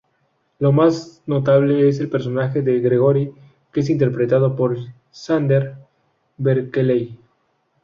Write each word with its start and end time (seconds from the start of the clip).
Lo 0.57 0.71
más 0.71 1.21
notable 1.27 1.87
es 1.87 1.99
el 1.99 2.09
personaje 2.09 2.63
de 2.63 2.79
Gregory, 2.79 3.31
que 3.71 3.81
es 3.81 3.89
interpretado 3.91 4.55
por 4.55 4.75
Xander 5.11 5.75
Berkeley. 6.37 7.19